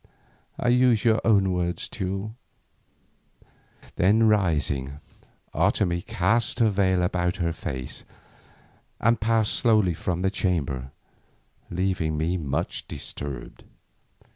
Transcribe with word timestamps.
I 0.57 0.69
use 0.69 1.05
your 1.05 1.21
own 1.23 1.51
words, 1.53 1.87
Teule!" 1.87 2.33
Then 3.97 4.27
rising, 4.27 4.97
Otomie 5.53 6.03
cast 6.07 6.57
her 6.59 6.71
veil 6.71 7.03
about 7.03 7.35
her 7.35 7.53
face 7.53 8.03
and 8.99 9.21
passed 9.21 9.53
slowly 9.53 9.93
from 9.93 10.23
the 10.23 10.31
chamber, 10.31 10.89
leaving 11.69 12.17
me 12.17 12.35
much 12.35 12.87
disturbed. 12.87 13.63